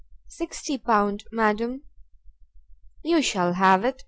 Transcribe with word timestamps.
"Sixty 0.29 0.79
pound, 0.79 1.25
madam." 1.31 1.83
"You 3.03 3.21
shall 3.21 3.53
have 3.53 3.85
it!" 3.85 3.99